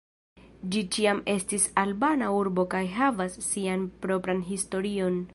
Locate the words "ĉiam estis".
0.95-1.67